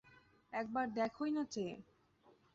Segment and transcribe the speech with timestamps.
[0.53, 1.75] একবার দেখোই না চেয়ে।